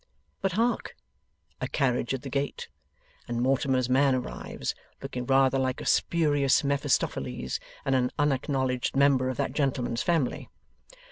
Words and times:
But, 0.41 0.53
hark! 0.53 0.95
A 1.61 1.67
carriage 1.67 2.11
at 2.15 2.23
the 2.23 2.29
gate, 2.31 2.69
and 3.27 3.39
Mortimer's 3.39 3.87
man 3.87 4.15
arrives, 4.15 4.73
looking 4.99 5.27
rather 5.27 5.59
like 5.59 5.79
a 5.79 5.85
spurious 5.85 6.63
Mephistopheles 6.63 7.59
and 7.85 7.93
an 7.93 8.09
unacknowledged 8.17 8.95
member 8.95 9.29
of 9.29 9.37
that 9.37 9.53
gentleman's 9.53 10.01
family. 10.01 10.49